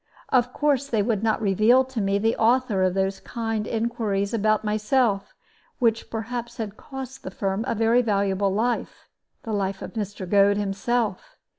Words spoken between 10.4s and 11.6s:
himself.